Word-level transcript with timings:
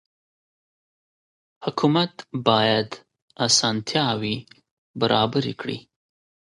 حکومت 1.65 2.13
بايد 2.47 2.89
اسانتياوي 3.45 4.35
برابري 4.99 5.53
کړي. 5.61 5.77